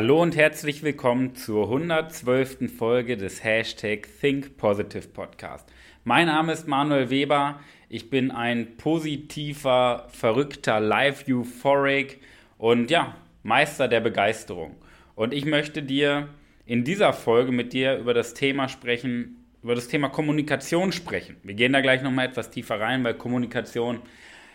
Hallo 0.00 0.22
und 0.22 0.34
herzlich 0.34 0.82
willkommen 0.82 1.34
zur 1.34 1.64
112. 1.64 2.74
Folge 2.74 3.18
des 3.18 3.44
Hashtag 3.44 4.08
Think 4.18 4.56
Positive 4.56 5.06
Podcast. 5.08 5.68
Mein 6.04 6.28
Name 6.28 6.54
ist 6.54 6.66
Manuel 6.66 7.10
Weber. 7.10 7.60
Ich 7.90 8.08
bin 8.08 8.30
ein 8.30 8.78
positiver, 8.78 10.06
verrückter 10.08 10.80
Live-Euphoric 10.80 12.18
und 12.56 12.90
ja, 12.90 13.14
Meister 13.42 13.88
der 13.88 14.00
Begeisterung. 14.00 14.74
Und 15.16 15.34
ich 15.34 15.44
möchte 15.44 15.82
dir 15.82 16.30
in 16.64 16.82
dieser 16.82 17.12
Folge 17.12 17.52
mit 17.52 17.74
dir 17.74 17.98
über 17.98 18.14
das 18.14 18.32
Thema 18.32 18.70
sprechen, 18.70 19.44
über 19.62 19.74
das 19.74 19.88
Thema 19.88 20.08
Kommunikation 20.08 20.92
sprechen. 20.92 21.36
Wir 21.42 21.52
gehen 21.52 21.74
da 21.74 21.82
gleich 21.82 22.00
nochmal 22.00 22.24
etwas 22.24 22.50
tiefer 22.50 22.80
rein, 22.80 23.04
weil 23.04 23.12
Kommunikation, 23.12 24.00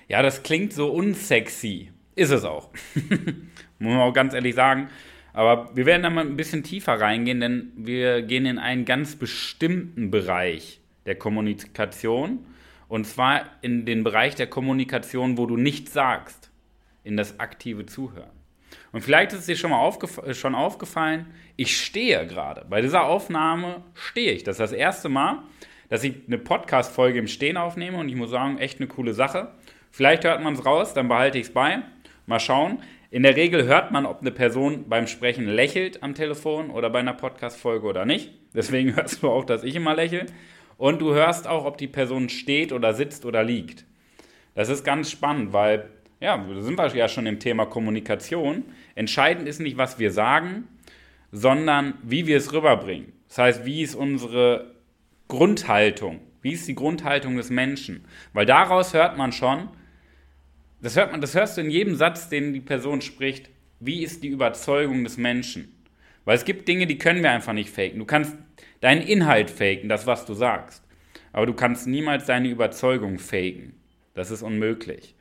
ja, 0.07 0.23
das 0.23 0.41
klingt 0.41 0.73
so 0.73 0.91
unsexy. 0.91 1.91
Ist 2.15 2.31
es 2.31 2.45
auch. 2.45 2.71
Muss 3.77 3.93
man 3.93 3.99
auch 3.99 4.13
ganz 4.13 4.33
ehrlich 4.33 4.55
sagen. 4.55 4.89
Aber 5.35 5.75
wir 5.75 5.85
werden 5.85 6.03
da 6.03 6.09
mal 6.09 6.25
ein 6.25 6.37
bisschen 6.37 6.63
tiefer 6.63 6.93
reingehen, 6.93 7.41
denn 7.41 7.73
wir 7.75 8.21
gehen 8.21 8.45
in 8.45 8.57
einen 8.57 8.85
ganz 8.85 9.17
bestimmten 9.17 10.09
Bereich 10.09 10.79
der 11.05 11.15
Kommunikation. 11.15 12.45
Und 12.87 13.05
zwar 13.05 13.41
in 13.61 13.85
den 13.85 14.05
Bereich 14.05 14.35
der 14.35 14.47
Kommunikation, 14.47 15.37
wo 15.37 15.45
du 15.45 15.57
nichts 15.57 15.91
sagst, 15.91 16.51
in 17.03 17.17
das 17.17 17.37
aktive 17.41 17.85
Zuhören. 17.85 18.31
Und 18.93 19.01
vielleicht 19.01 19.33
ist 19.33 19.39
es 19.39 19.45
dir 19.47 19.57
schon 19.57 19.71
mal 19.71 19.79
aufgef 19.79 20.21
schon 20.37 20.55
aufgefallen, 20.55 21.25
ich 21.57 21.83
stehe 21.83 22.25
gerade. 22.27 22.65
Bei 22.69 22.79
dieser 22.79 23.03
Aufnahme 23.03 23.83
stehe 23.93 24.31
ich. 24.31 24.43
Das 24.43 24.53
ist 24.53 24.61
das 24.61 24.71
erste 24.71 25.09
Mal, 25.09 25.43
dass 25.89 26.05
ich 26.05 26.13
eine 26.27 26.37
Podcast-Folge 26.37 27.19
im 27.19 27.27
Stehen 27.27 27.57
aufnehme 27.57 27.97
und 27.97 28.07
ich 28.07 28.15
muss 28.15 28.29
sagen, 28.29 28.57
echt 28.57 28.79
eine 28.79 28.87
coole 28.87 29.13
Sache. 29.13 29.51
Vielleicht 29.91 30.23
hört 30.23 30.41
man 30.41 30.53
es 30.53 30.65
raus, 30.65 30.93
dann 30.93 31.09
behalte 31.09 31.39
ich 31.39 31.47
es 31.47 31.53
bei. 31.53 31.81
Mal 32.25 32.39
schauen. 32.39 32.79
In 33.15 33.23
der 33.23 33.37
Regel 33.37 33.63
hört 33.63 33.91
man, 33.91 34.05
ob 34.05 34.19
eine 34.19 34.31
Person 34.31 34.89
beim 34.89 35.07
Sprechen 35.07 35.47
lächelt 35.47 36.03
am 36.03 36.15
Telefon 36.15 36.69
oder 36.69 36.89
bei 36.89 36.99
einer 36.99 37.13
Podcast-Folge 37.13 37.87
oder 37.87 38.03
nicht. 38.03 38.31
Deswegen 38.53 38.93
hörst 38.97 39.23
du 39.23 39.29
auch, 39.29 39.45
dass 39.45 39.63
ich 39.63 39.77
immer 39.77 39.95
lächle. 39.95 40.25
Und 40.75 40.99
du 40.99 41.13
hörst 41.13 41.47
auch, 41.47 41.63
ob 41.63 41.77
die 41.77 41.87
Person 41.87 42.27
steht 42.27 42.73
oder 42.73 42.93
sitzt 42.93 43.23
oder 43.23 43.41
liegt. 43.41 43.85
Das 44.53 44.67
ist 44.67 44.83
ganz 44.83 45.09
spannend, 45.09 45.53
weil, 45.53 45.89
ja, 46.19 46.37
da 46.37 46.61
sind 46.61 46.77
wir 46.77 46.93
ja 46.93 47.07
schon 47.07 47.25
im 47.25 47.39
Thema 47.39 47.65
Kommunikation. 47.65 48.65
Entscheidend 48.95 49.47
ist 49.47 49.61
nicht, 49.61 49.77
was 49.77 49.97
wir 49.97 50.11
sagen, 50.11 50.67
sondern 51.31 51.93
wie 52.03 52.27
wir 52.27 52.35
es 52.35 52.51
rüberbringen. 52.51 53.13
Das 53.29 53.37
heißt, 53.37 53.65
wie 53.65 53.81
ist 53.81 53.95
unsere 53.95 54.73
Grundhaltung? 55.29 56.19
Wie 56.41 56.51
ist 56.51 56.67
die 56.67 56.75
Grundhaltung 56.75 57.37
des 57.37 57.49
Menschen? 57.49 58.03
Weil 58.33 58.45
daraus 58.45 58.93
hört 58.93 59.15
man 59.15 59.31
schon, 59.31 59.69
das 60.85 60.95
hört 60.95 61.11
man, 61.11 61.19
das 61.19 61.33
hörst 61.33 61.57
du 61.57 61.61
in 61.61 61.71
jedem 61.71 61.95
Satz, 61.95 62.29
den 62.29 62.53
die 62.53 62.61
Person 62.61 63.01
spricht. 63.01 63.49
Wie 63.79 64.03
ist 64.03 64.21
die 64.21 64.27
Überzeugung 64.27 65.03
des 65.03 65.17
Menschen? 65.17 65.73
Weil 66.25 66.35
es 66.35 66.45
gibt 66.45 66.67
Dinge, 66.67 66.85
die 66.85 66.99
können 66.99 67.23
wir 67.23 67.31
einfach 67.31 67.53
nicht 67.53 67.71
faken. 67.71 67.97
Du 67.97 68.05
kannst 68.05 68.37
deinen 68.81 69.01
Inhalt 69.01 69.49
faken, 69.49 69.89
das, 69.89 70.05
was 70.05 70.27
du 70.27 70.35
sagst. 70.35 70.83
Aber 71.33 71.47
du 71.47 71.55
kannst 71.55 71.87
niemals 71.87 72.27
deine 72.27 72.49
Überzeugung 72.49 73.17
faken. 73.17 73.73
Das 74.13 74.29
ist 74.29 74.43
unmöglich. 74.43 75.15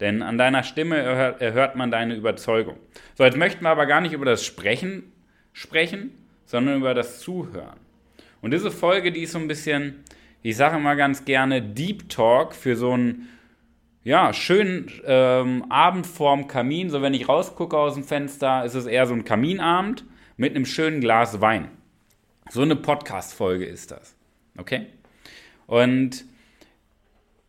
Denn 0.00 0.20
an 0.20 0.36
deiner 0.36 0.62
Stimme 0.62 0.98
erhört, 0.98 1.40
erhört 1.40 1.76
man 1.76 1.90
deine 1.90 2.14
Überzeugung. 2.14 2.76
So, 3.14 3.24
jetzt 3.24 3.38
möchten 3.38 3.64
wir 3.64 3.70
aber 3.70 3.86
gar 3.86 4.02
nicht 4.02 4.12
über 4.12 4.26
das 4.26 4.44
Sprechen 4.44 5.12
sprechen, 5.54 6.10
sondern 6.44 6.76
über 6.76 6.92
das 6.92 7.20
Zuhören. 7.20 7.80
Und 8.42 8.52
diese 8.52 8.70
Folge, 8.70 9.12
die 9.12 9.22
ist 9.22 9.32
so 9.32 9.38
ein 9.38 9.48
bisschen, 9.48 10.04
ich 10.42 10.58
sage 10.58 10.76
immer 10.76 10.94
ganz 10.94 11.24
gerne, 11.24 11.62
Deep 11.62 12.10
Talk 12.10 12.54
für 12.54 12.76
so 12.76 12.92
einen 12.92 13.30
ja, 14.06 14.32
schönen 14.32 14.88
ähm, 15.04 15.64
Abend 15.68 16.06
vorm 16.06 16.46
Kamin. 16.46 16.90
So, 16.90 17.02
wenn 17.02 17.12
ich 17.12 17.28
rausgucke 17.28 17.76
aus 17.76 17.94
dem 17.94 18.04
Fenster, 18.04 18.64
ist 18.64 18.74
es 18.74 18.86
eher 18.86 19.04
so 19.08 19.14
ein 19.14 19.24
Kaminabend 19.24 20.04
mit 20.36 20.54
einem 20.54 20.64
schönen 20.64 21.00
Glas 21.00 21.40
Wein. 21.40 21.70
So 22.48 22.62
eine 22.62 22.76
Podcast-Folge 22.76 23.64
ist 23.64 23.90
das. 23.90 24.14
Okay? 24.56 24.86
Und 25.66 26.24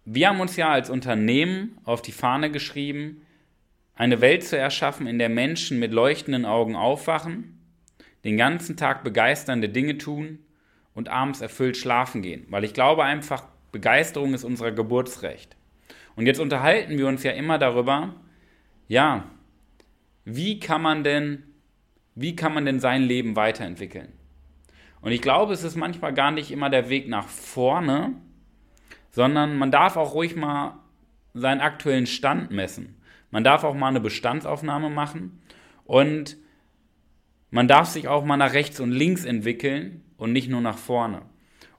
wir 0.03 0.29
haben 0.29 0.39
uns 0.39 0.55
ja 0.55 0.69
als 0.69 0.89
Unternehmen 0.89 1.77
auf 1.83 2.01
die 2.01 2.11
Fahne 2.11 2.49
geschrieben, 2.49 3.21
eine 3.93 4.19
Welt 4.21 4.43
zu 4.43 4.57
erschaffen, 4.57 5.05
in 5.05 5.19
der 5.19 5.29
Menschen 5.29 5.77
mit 5.77 5.93
leuchtenden 5.93 6.45
Augen 6.45 6.75
aufwachen, 6.75 7.61
den 8.23 8.35
ganzen 8.35 8.77
Tag 8.77 9.03
begeisternde 9.03 9.69
Dinge 9.69 9.99
tun 9.99 10.39
und 10.95 11.07
abends 11.07 11.39
erfüllt 11.39 11.77
schlafen 11.77 12.23
gehen. 12.23 12.47
Weil 12.49 12.63
ich 12.63 12.73
glaube 12.73 13.03
einfach, 13.03 13.43
Begeisterung 13.71 14.33
ist 14.33 14.43
unser 14.43 14.71
Geburtsrecht. 14.71 15.55
Und 16.17 16.25
jetzt 16.25 16.39
unterhalten 16.39 16.97
wir 16.97 17.07
uns 17.07 17.21
ja 17.21 17.31
immer 17.31 17.59
darüber, 17.59 18.15
ja, 18.87 19.25
wie 20.25 20.59
kann 20.59 20.81
man 20.81 21.03
denn, 21.03 21.43
wie 22.15 22.35
kann 22.35 22.55
man 22.55 22.65
denn 22.65 22.79
sein 22.79 23.03
Leben 23.03 23.35
weiterentwickeln? 23.35 24.11
Und 25.01 25.11
ich 25.11 25.21
glaube, 25.21 25.53
es 25.53 25.63
ist 25.63 25.75
manchmal 25.75 26.15
gar 26.15 26.31
nicht 26.31 26.51
immer 26.51 26.71
der 26.71 26.89
Weg 26.89 27.07
nach 27.07 27.27
vorne, 27.27 28.15
sondern 29.11 29.57
man 29.57 29.69
darf 29.69 29.95
auch 29.95 30.15
ruhig 30.15 30.35
mal 30.35 30.79
seinen 31.35 31.61
aktuellen 31.61 32.07
Stand 32.07 32.49
messen. 32.49 32.99
Man 33.29 33.43
darf 33.43 33.63
auch 33.63 33.75
mal 33.75 33.89
eine 33.89 34.01
Bestandsaufnahme 34.01 34.89
machen 34.89 35.39
und 35.85 36.35
man 37.51 37.67
darf 37.67 37.89
sich 37.89 38.07
auch 38.07 38.25
mal 38.25 38.37
nach 38.37 38.53
rechts 38.53 38.79
und 38.79 38.91
links 38.91 39.23
entwickeln 39.23 40.03
und 40.17 40.33
nicht 40.33 40.49
nur 40.49 40.61
nach 40.61 40.79
vorne. 40.79 41.21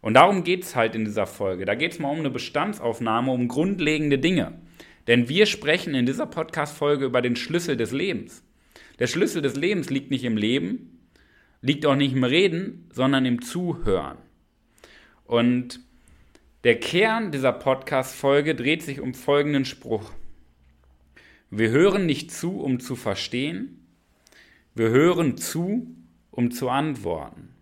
Und 0.01 0.15
darum 0.15 0.45
geht 0.45 0.65
es 0.65 0.77
halt 0.77 0.95
in 0.95 1.05
dieser 1.05 1.27
Folge. 1.27 1.65
Da 1.65 1.75
geht 1.75 1.93
es 1.93 1.99
mal 1.99 2.11
um 2.11 2.21
eine 2.21 2.31
Bestandsaufnahme, 2.31 3.33
um 3.33 3.49
grundlegende 3.49 4.19
Dinge. 4.19 4.59
Denn 5.07 5.29
wir 5.29 5.47
sprechen 5.47 5.95
in 5.95 6.07
dieser 6.07 6.27
Podcast-Folge 6.27 7.07
über 7.07 7.23
den 7.23 7.35
Schlüssel 7.35 7.77
des 7.77 7.93
Lebens. 7.93 8.43
Der 8.99 9.07
Schlüssel 9.07 9.43
des 9.43 9.57
Lebens 9.57 9.91
liegt 9.91 10.11
nicht 10.11 10.25
im 10.25 10.37
Leben, 10.37 11.01
liegt 11.63 11.87
auch 11.87 11.97
nicht 11.97 12.13
im 12.13 12.25
Reden, 12.25 12.89
sondern 12.93 13.25
im 13.25 13.43
Zuhören. 13.43 14.19
Und 15.25 15.81
der 16.65 16.79
Kern 16.79 17.33
dieser 17.33 17.53
Podcast-Folge 17.53 18.55
dreht 18.55 18.83
sich 18.83 19.01
um 19.01 19.15
folgenden 19.15 19.65
Spruch. 19.65 20.13
Wir 21.51 21.71
hören 21.71 22.05
nicht 22.05 22.31
zu, 22.31 22.61
um 22.61 22.81
zu 22.81 22.97
verstehen. 22.97 23.87
Wir 24.75 24.91
hören 24.91 25.39
zu, 25.39 25.95
um 26.31 26.51
zu 26.51 26.69
antworten. 26.69 27.55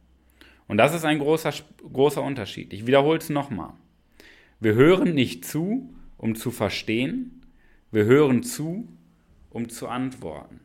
Und 0.69 0.79
das 0.79 0.95
ist 0.95 1.05
ein 1.05 1.19
großer, 1.19 1.53
großer 1.93 2.23
Unterschied. 2.23 2.73
Ich 2.73 2.87
wiederhole 2.87 3.19
es 3.19 3.29
nochmal. 3.31 3.75
Wir 4.61 4.75
hören 4.75 5.15
nicht 5.15 5.45
zu, 5.45 5.95
um 6.17 6.35
zu 6.35 6.51
verstehen. 6.51 7.43
Wir 7.93 8.05
hören 8.05 8.43
zu, 8.43 8.89
um 9.51 9.69
zu 9.69 9.89
antworten. 9.89 10.61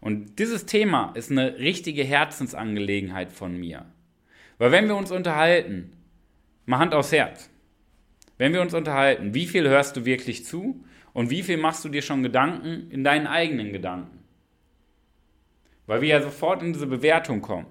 Und 0.00 0.38
dieses 0.38 0.64
Thema 0.64 1.12
ist 1.14 1.30
eine 1.30 1.58
richtige 1.58 2.04
Herzensangelegenheit 2.04 3.32
von 3.32 3.58
mir. 3.58 3.84
Weil 4.58 4.72
wenn 4.72 4.88
wir 4.88 4.96
uns 4.96 5.10
unterhalten, 5.10 5.92
mal 6.66 6.78
Hand 6.78 6.94
aufs 6.94 7.12
Herz, 7.12 7.50
wenn 8.38 8.54
wir 8.54 8.62
uns 8.62 8.72
unterhalten, 8.72 9.34
wie 9.34 9.46
viel 9.46 9.68
hörst 9.68 9.96
du 9.96 10.04
wirklich 10.06 10.46
zu 10.46 10.82
und 11.12 11.28
wie 11.28 11.42
viel 11.42 11.58
machst 11.58 11.84
du 11.84 11.90
dir 11.90 12.02
schon 12.02 12.22
Gedanken 12.22 12.90
in 12.90 13.04
deinen 13.04 13.26
eigenen 13.26 13.72
Gedanken? 13.72 14.20
Weil 15.86 16.00
wir 16.00 16.08
ja 16.08 16.22
sofort 16.22 16.62
in 16.62 16.72
diese 16.72 16.86
Bewertung 16.86 17.42
kommen. 17.42 17.66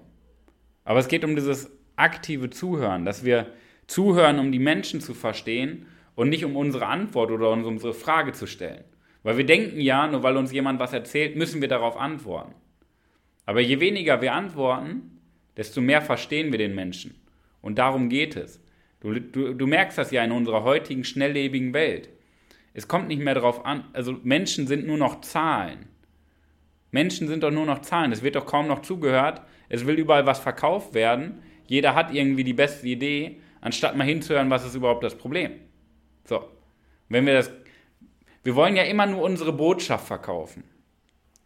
Aber 0.84 0.98
es 0.98 1.08
geht 1.08 1.24
um 1.24 1.34
dieses 1.34 1.70
aktive 1.96 2.50
Zuhören, 2.50 3.04
dass 3.04 3.24
wir 3.24 3.52
zuhören, 3.86 4.38
um 4.38 4.52
die 4.52 4.58
Menschen 4.58 5.00
zu 5.00 5.14
verstehen 5.14 5.86
und 6.14 6.28
nicht 6.28 6.44
um 6.44 6.56
unsere 6.56 6.86
Antwort 6.86 7.30
oder 7.30 7.50
um 7.50 7.64
unsere 7.64 7.94
Frage 7.94 8.32
zu 8.32 8.46
stellen. 8.46 8.84
Weil 9.22 9.36
wir 9.36 9.46
denken 9.46 9.80
ja, 9.80 10.06
nur 10.06 10.22
weil 10.22 10.36
uns 10.36 10.52
jemand 10.52 10.80
was 10.80 10.92
erzählt, 10.92 11.36
müssen 11.36 11.60
wir 11.60 11.68
darauf 11.68 11.96
antworten. 11.96 12.54
Aber 13.44 13.60
je 13.60 13.80
weniger 13.80 14.22
wir 14.22 14.32
antworten, 14.32 15.20
desto 15.56 15.80
mehr 15.80 16.00
verstehen 16.00 16.52
wir 16.52 16.58
den 16.58 16.74
Menschen. 16.74 17.14
Und 17.60 17.78
darum 17.78 18.08
geht 18.08 18.36
es. 18.36 18.62
Du, 19.00 19.12
du, 19.12 19.54
du 19.54 19.66
merkst 19.66 19.98
das 19.98 20.10
ja 20.10 20.24
in 20.24 20.32
unserer 20.32 20.62
heutigen 20.62 21.04
schnelllebigen 21.04 21.74
Welt. 21.74 22.08
Es 22.72 22.86
kommt 22.86 23.08
nicht 23.08 23.22
mehr 23.22 23.34
darauf 23.34 23.64
an, 23.66 23.84
also 23.92 24.16
Menschen 24.22 24.66
sind 24.66 24.86
nur 24.86 24.96
noch 24.98 25.22
Zahlen. 25.22 25.86
Menschen 26.90 27.28
sind 27.28 27.42
doch 27.42 27.50
nur 27.50 27.66
noch 27.66 27.80
Zahlen. 27.80 28.12
Es 28.12 28.22
wird 28.22 28.36
doch 28.36 28.46
kaum 28.46 28.66
noch 28.66 28.82
zugehört, 28.82 29.42
es 29.68 29.86
will 29.86 29.96
überall 29.96 30.26
was 30.26 30.38
verkauft 30.38 30.94
werden. 30.94 31.42
Jeder 31.66 31.94
hat 31.94 32.12
irgendwie 32.12 32.44
die 32.44 32.52
beste 32.52 32.86
Idee, 32.86 33.40
anstatt 33.60 33.96
mal 33.96 34.04
hinzuhören, 34.04 34.50
was 34.50 34.66
ist 34.66 34.74
überhaupt 34.74 35.04
das 35.04 35.16
Problem. 35.16 35.52
So. 36.24 36.44
Wenn 37.08 37.26
wir 37.26 37.34
das, 37.34 37.50
wir 38.42 38.54
wollen 38.54 38.76
ja 38.76 38.84
immer 38.84 39.06
nur 39.06 39.22
unsere 39.22 39.52
Botschaft 39.52 40.06
verkaufen. 40.06 40.64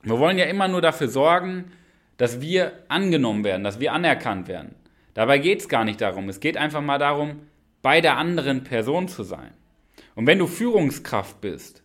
Wir 0.03 0.19
wollen 0.19 0.39
ja 0.39 0.45
immer 0.45 0.69
nur 0.69 0.83
dafür 0.83 1.09
sorgen, 1.09 1.73
dass 2.17 2.41
wir 2.41 2.73
angenommen 2.89 3.45
werden, 3.45 3.65
dass 3.65 3.81
wir 3.81 3.93
anerkannt 3.93 4.49
werden. 4.49 4.75
Dabei 5.15 5.39
geht 5.39 5.61
es 5.61 5.69
gar 5.69 5.85
nicht 5.85 6.01
darum. 6.01 6.29
Es 6.29 6.41
geht 6.41 6.57
einfach 6.57 6.83
mal 6.83 6.99
darum, 6.99 7.41
bei 7.83 8.01
der 8.01 8.17
anderen 8.17 8.65
Person 8.65 9.09
zu 9.09 9.23
sein. 9.23 9.53
Und 10.15 10.27
wenn 10.27 10.39
du 10.39 10.47
Führungskraft 10.47 11.41
bist, 11.41 11.83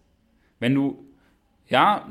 wenn 0.60 0.76
du 0.76 1.06
ja 1.68 2.08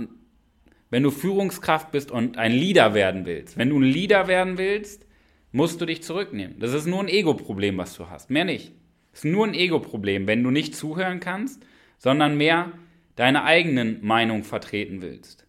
wenn 0.90 1.02
du 1.02 1.11
Führungskraft 1.11 1.90
bist 1.90 2.11
und 2.11 2.38
ein 2.38 2.52
Leader 2.52 2.94
werden 2.94 3.26
willst. 3.26 3.58
Wenn 3.58 3.70
du 3.70 3.79
ein 3.79 3.85
Leader 3.85 4.26
werden 4.26 4.58
willst, 4.58 5.06
musst 5.52 5.81
du 5.81 5.87
dich 5.87 6.02
zurücknehmen. 6.02 6.58
Das 6.58 6.73
ist 6.73 6.87
nur 6.87 7.00
ein 7.00 7.08
Ego-Problem, 7.08 7.79
was 7.79 7.94
du 7.94 8.08
hast. 8.08 8.31
Mehr 8.31 8.44
nicht. 8.44 8.73
Es 9.12 9.20
ist 9.20 9.31
nur 9.31 9.46
ein 9.46 9.55
Ego-Problem, 9.55 10.26
wenn 10.26 10.43
du 10.43 10.50
nicht 10.50 10.75
zuhören 10.75 11.20
kannst, 11.20 11.64
sondern 11.99 12.37
mehr 12.37 12.73
deine 13.17 13.44
eigenen 13.44 14.05
Meinung 14.05 14.44
vertreten 14.44 15.02
willst. 15.02 15.46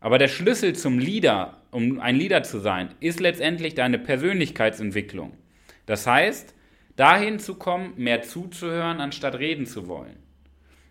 Aber 0.00 0.18
der 0.18 0.28
Schlüssel 0.28 0.74
zum 0.74 0.98
Leader 0.98 1.56
um 1.76 2.00
ein 2.00 2.16
Leader 2.16 2.42
zu 2.42 2.58
sein, 2.58 2.88
ist 3.00 3.20
letztendlich 3.20 3.74
deine 3.74 3.98
Persönlichkeitsentwicklung. 3.98 5.36
Das 5.84 6.06
heißt, 6.06 6.54
dahin 6.96 7.38
zu 7.38 7.56
kommen, 7.56 7.92
mehr 7.96 8.22
zuzuhören, 8.22 9.00
anstatt 9.00 9.38
reden 9.38 9.66
zu 9.66 9.86
wollen. 9.86 10.16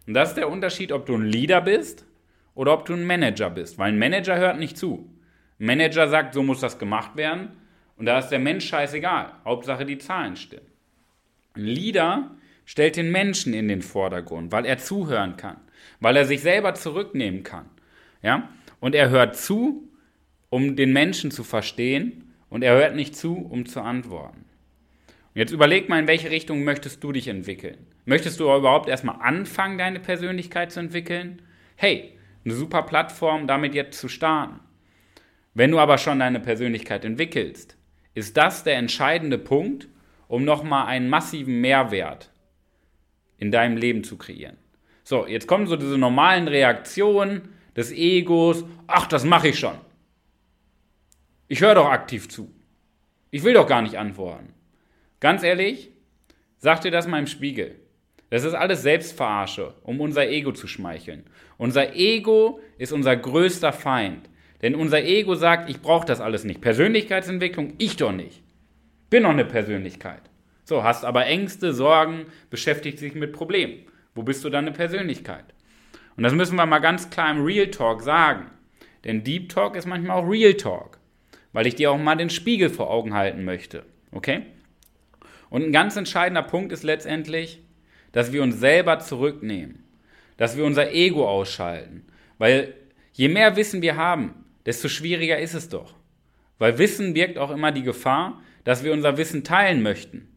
Und 0.05 0.13
das 0.13 0.29
ist 0.29 0.35
der 0.35 0.47
Unterschied, 0.47 0.91
ob 0.91 1.07
du 1.07 1.15
ein 1.15 1.25
Leader 1.25 1.61
bist 1.61 2.04
oder 2.55 2.73
ob 2.73 2.85
du 2.85 2.93
ein 2.93 3.05
Manager 3.05 3.49
bist. 3.49 3.77
Weil 3.77 3.91
ein 3.91 3.99
Manager 3.99 4.37
hört 4.37 4.57
nicht 4.57 4.77
zu. 4.77 5.07
Ein 5.59 5.67
Manager 5.67 6.07
sagt, 6.07 6.33
so 6.33 6.41
muss 6.41 6.61
das 6.61 6.79
gemacht 6.79 7.15
werden. 7.15 7.49
Und 7.97 8.07
da 8.07 8.17
ist 8.17 8.29
der 8.29 8.39
Mensch 8.39 8.67
scheißegal. 8.67 9.31
Hauptsache 9.45 9.85
die 9.85 9.99
Zahlen 9.99 10.35
stimmen. 10.35 10.65
Ein 11.53 11.65
Leader 11.65 12.31
stellt 12.65 12.97
den 12.97 13.11
Menschen 13.11 13.53
in 13.53 13.67
den 13.67 13.81
Vordergrund, 13.81 14.51
weil 14.51 14.65
er 14.65 14.77
zuhören 14.77 15.37
kann, 15.37 15.57
weil 15.99 16.17
er 16.17 16.25
sich 16.25 16.41
selber 16.41 16.73
zurücknehmen 16.73 17.43
kann. 17.43 17.69
Ja? 18.21 18.49
Und 18.79 18.95
er 18.95 19.09
hört 19.09 19.37
zu, 19.37 19.87
um 20.49 20.75
den 20.75 20.91
Menschen 20.91 21.31
zu 21.31 21.43
verstehen, 21.43 22.21
und 22.49 22.63
er 22.63 22.75
hört 22.75 22.95
nicht 22.95 23.15
zu, 23.15 23.35
um 23.35 23.65
zu 23.65 23.81
antworten. 23.81 24.45
Und 25.07 25.39
jetzt 25.39 25.51
überleg 25.51 25.89
mal, 25.89 25.99
in 25.99 26.07
welche 26.07 26.29
Richtung 26.29 26.63
möchtest 26.63 27.03
du 27.03 27.11
dich 27.11 27.27
entwickeln? 27.27 27.77
Möchtest 28.05 28.39
du 28.39 28.43
überhaupt 28.45 28.87
erstmal 28.87 29.19
anfangen, 29.19 29.77
deine 29.77 29.99
Persönlichkeit 29.99 30.71
zu 30.71 30.79
entwickeln? 30.79 31.41
Hey, 31.75 32.14
eine 32.45 32.53
super 32.53 32.83
Plattform, 32.83 33.47
damit 33.47 33.73
jetzt 33.73 33.99
zu 33.99 34.07
starten. 34.07 34.59
Wenn 35.53 35.71
du 35.71 35.79
aber 35.79 35.97
schon 35.97 36.19
deine 36.19 36.39
Persönlichkeit 36.39 37.03
entwickelst, 37.03 37.77
ist 38.13 38.37
das 38.37 38.63
der 38.63 38.77
entscheidende 38.77 39.37
Punkt, 39.37 39.87
um 40.27 40.45
nochmal 40.45 40.87
einen 40.87 41.09
massiven 41.09 41.59
Mehrwert 41.61 42.31
in 43.37 43.51
deinem 43.51 43.77
Leben 43.77 44.03
zu 44.03 44.17
kreieren. 44.17 44.57
So, 45.03 45.27
jetzt 45.27 45.47
kommen 45.47 45.67
so 45.67 45.75
diese 45.75 45.97
normalen 45.97 46.47
Reaktionen 46.47 47.49
des 47.75 47.91
Egos. 47.91 48.65
Ach, 48.87 49.07
das 49.07 49.23
mache 49.23 49.49
ich 49.49 49.59
schon. 49.59 49.77
Ich 51.47 51.61
höre 51.61 51.75
doch 51.75 51.89
aktiv 51.89 52.27
zu. 52.27 52.51
Ich 53.29 53.43
will 53.43 53.53
doch 53.53 53.67
gar 53.67 53.81
nicht 53.81 53.97
antworten. 53.97 54.53
Ganz 55.19 55.43
ehrlich, 55.43 55.91
sag 56.57 56.81
dir 56.81 56.91
das 56.91 57.07
mal 57.07 57.19
im 57.19 57.27
Spiegel. 57.27 57.79
Das 58.29 58.43
ist 58.43 58.53
alles 58.53 58.81
Selbstverarsche, 58.81 59.75
um 59.83 60.01
unser 60.01 60.27
Ego 60.27 60.51
zu 60.51 60.67
schmeicheln. 60.67 61.25
Unser 61.57 61.95
Ego 61.95 62.59
ist 62.77 62.91
unser 62.91 63.15
größter 63.15 63.73
Feind. 63.73 64.29
Denn 64.61 64.75
unser 64.75 65.03
Ego 65.03 65.35
sagt, 65.35 65.69
ich 65.69 65.81
brauche 65.81 66.05
das 66.05 66.21
alles 66.21 66.43
nicht. 66.43 66.61
Persönlichkeitsentwicklung, 66.61 67.73
ich 67.77 67.97
doch 67.97 68.11
nicht. 68.11 68.41
Bin 69.09 69.23
doch 69.23 69.29
eine 69.29 69.45
Persönlichkeit. 69.45 70.21
So, 70.63 70.83
hast 70.83 71.05
aber 71.05 71.25
Ängste, 71.27 71.73
Sorgen, 71.73 72.25
beschäftigt 72.49 72.97
sich 72.97 73.13
mit 73.13 73.33
Problemen. 73.33 73.85
Wo 74.15 74.23
bist 74.23 74.43
du 74.43 74.49
dann 74.49 74.65
eine 74.65 74.75
Persönlichkeit? 74.75 75.45
Und 76.17 76.23
das 76.23 76.33
müssen 76.33 76.55
wir 76.55 76.65
mal 76.65 76.79
ganz 76.79 77.09
klar 77.09 77.29
im 77.31 77.43
Real 77.43 77.67
Talk 77.67 78.01
sagen. 78.01 78.49
Denn 79.03 79.23
Deep 79.23 79.49
Talk 79.49 79.75
ist 79.75 79.85
manchmal 79.85 80.17
auch 80.17 80.27
Real 80.27 80.55
Talk. 80.55 80.97
Weil 81.53 81.67
ich 81.67 81.75
dir 81.75 81.91
auch 81.91 81.97
mal 81.97 82.15
den 82.15 82.29
Spiegel 82.29 82.69
vor 82.69 82.89
Augen 82.89 83.13
halten 83.13 83.45
möchte. 83.45 83.85
Okay? 84.11 84.41
Und 85.49 85.63
ein 85.63 85.71
ganz 85.71 85.95
entscheidender 85.95 86.43
Punkt 86.43 86.71
ist 86.71 86.83
letztendlich, 86.83 87.61
dass 88.11 88.33
wir 88.33 88.41
uns 88.41 88.59
selber 88.59 88.99
zurücknehmen, 88.99 89.83
dass 90.37 90.57
wir 90.57 90.65
unser 90.65 90.91
Ego 90.91 91.27
ausschalten. 91.27 92.05
Weil 92.37 92.73
je 93.13 93.29
mehr 93.29 93.55
Wissen 93.55 93.81
wir 93.81 93.95
haben, 93.95 94.45
desto 94.65 94.87
schwieriger 94.87 95.39
ist 95.39 95.53
es 95.53 95.69
doch. 95.69 95.93
Weil 96.57 96.77
Wissen 96.77 97.13
birgt 97.13 97.37
auch 97.37 97.51
immer 97.51 97.71
die 97.71 97.83
Gefahr, 97.83 98.41
dass 98.63 98.83
wir 98.83 98.93
unser 98.93 99.17
Wissen 99.17 99.43
teilen 99.43 99.81
möchten. 99.81 100.27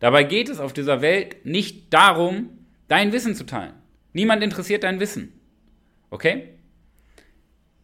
Dabei 0.00 0.24
geht 0.24 0.48
es 0.48 0.60
auf 0.60 0.72
dieser 0.72 1.00
Welt 1.00 1.44
nicht 1.44 1.92
darum, 1.92 2.50
dein 2.88 3.12
Wissen 3.12 3.34
zu 3.34 3.44
teilen. 3.44 3.74
Niemand 4.12 4.42
interessiert 4.42 4.84
dein 4.84 5.00
Wissen. 5.00 5.32
Okay? 6.10 6.48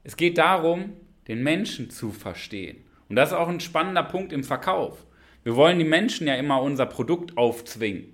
Es 0.05 0.17
geht 0.17 0.39
darum, 0.39 0.95
den 1.29 1.43
Menschen 1.43 1.91
zu 1.91 2.11
verstehen. 2.11 2.85
Und 3.09 3.17
das 3.17 3.31
ist 3.31 3.37
auch 3.37 3.49
ein 3.49 3.61
spannender 3.61 4.03
Punkt 4.03 4.33
im 4.33 4.45
Verkauf. 4.45 5.07
Wir 5.45 5.57
wollen 5.57 5.79
die 5.79 5.85
Menschen 5.85 6.27
ja 6.27 6.35
immer 6.35 6.63
unser 6.63 6.87
Produkt 6.87 7.37
aufzwingen. 7.37 8.13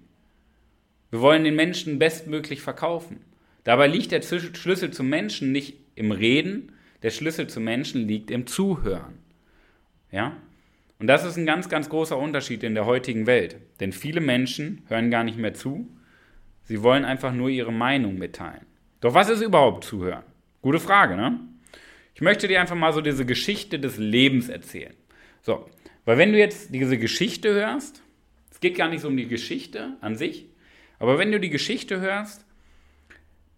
Wir 1.10 1.20
wollen 1.20 1.44
den 1.44 1.56
Menschen 1.56 1.98
bestmöglich 1.98 2.60
verkaufen. 2.60 3.24
Dabei 3.68 3.86
liegt 3.86 4.12
der 4.12 4.22
Schlüssel 4.22 4.92
zum 4.92 5.10
Menschen 5.10 5.52
nicht 5.52 5.76
im 5.94 6.10
Reden, 6.10 6.72
der 7.02 7.10
Schlüssel 7.10 7.48
zum 7.48 7.64
Menschen 7.64 8.08
liegt 8.08 8.30
im 8.30 8.46
Zuhören. 8.46 9.18
Ja? 10.10 10.38
Und 10.98 11.06
das 11.06 11.26
ist 11.26 11.36
ein 11.36 11.44
ganz, 11.44 11.68
ganz 11.68 11.90
großer 11.90 12.16
Unterschied 12.16 12.62
in 12.62 12.74
der 12.74 12.86
heutigen 12.86 13.26
Welt. 13.26 13.56
Denn 13.78 13.92
viele 13.92 14.22
Menschen 14.22 14.86
hören 14.88 15.10
gar 15.10 15.22
nicht 15.22 15.36
mehr 15.36 15.52
zu. 15.52 15.86
Sie 16.62 16.82
wollen 16.82 17.04
einfach 17.04 17.34
nur 17.34 17.50
ihre 17.50 17.70
Meinung 17.70 18.16
mitteilen. 18.16 18.64
Doch 19.02 19.12
was 19.12 19.28
ist 19.28 19.42
überhaupt 19.42 19.84
Zuhören? 19.84 20.24
Gute 20.62 20.80
Frage, 20.80 21.14
ne? 21.14 21.38
Ich 22.14 22.22
möchte 22.22 22.48
dir 22.48 22.62
einfach 22.62 22.74
mal 22.74 22.94
so 22.94 23.02
diese 23.02 23.26
Geschichte 23.26 23.78
des 23.78 23.98
Lebens 23.98 24.48
erzählen. 24.48 24.94
So, 25.42 25.68
weil 26.06 26.16
wenn 26.16 26.32
du 26.32 26.38
jetzt 26.38 26.74
diese 26.74 26.96
Geschichte 26.96 27.52
hörst, 27.52 28.02
es 28.50 28.60
geht 28.60 28.78
gar 28.78 28.88
nicht 28.88 29.02
so 29.02 29.08
um 29.08 29.16
die 29.18 29.28
Geschichte 29.28 29.98
an 30.00 30.16
sich, 30.16 30.46
aber 30.98 31.18
wenn 31.18 31.30
du 31.30 31.38
die 31.38 31.50
Geschichte 31.50 32.00
hörst, 32.00 32.47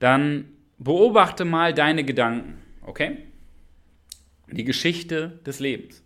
dann 0.00 0.46
beobachte 0.78 1.44
mal 1.44 1.72
deine 1.72 2.02
Gedanken, 2.02 2.58
okay? 2.84 3.18
Die 4.50 4.64
Geschichte 4.64 5.38
des 5.46 5.60
Lebens. 5.60 6.02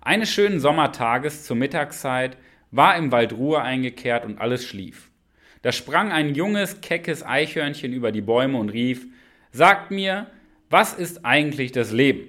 Eines 0.00 0.30
schönen 0.30 0.58
Sommertages 0.58 1.44
zur 1.44 1.56
Mittagszeit 1.56 2.36
war 2.72 2.96
im 2.96 3.12
Wald 3.12 3.32
Ruhe 3.32 3.62
eingekehrt 3.62 4.24
und 4.24 4.40
alles 4.40 4.66
schlief. 4.66 5.10
Da 5.62 5.70
sprang 5.70 6.10
ein 6.10 6.34
junges, 6.34 6.80
keckes 6.80 7.24
Eichhörnchen 7.24 7.92
über 7.92 8.10
die 8.10 8.20
Bäume 8.20 8.58
und 8.58 8.70
rief, 8.70 9.06
Sagt 9.52 9.90
mir, 9.90 10.26
was 10.68 10.92
ist 10.92 11.24
eigentlich 11.24 11.72
das 11.72 11.92
Leben? 11.92 12.28